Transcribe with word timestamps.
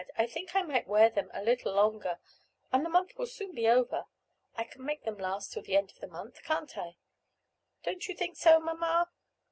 I 0.17 0.25
think 0.25 0.55
I 0.55 0.63
might 0.63 0.87
wear 0.87 1.11
them 1.11 1.29
a 1.31 1.43
little 1.43 1.73
longer, 1.75 2.17
and 2.73 2.83
the 2.83 2.89
month 2.89 3.11
will 3.17 3.27
soon 3.27 3.53
be 3.53 3.67
over. 3.67 4.07
I 4.55 4.63
can 4.63 4.83
make 4.83 5.03
them 5.03 5.19
last 5.19 5.53
till 5.53 5.61
the 5.61 5.77
end 5.77 5.91
of 5.91 5.99
the 5.99 6.07
month, 6.07 6.41
can't 6.41 6.75
I? 6.75 6.97
Don't 7.83 8.07
you 8.07 8.15
think 8.15 8.35
so, 8.35 8.59
mamma?" 8.59 9.11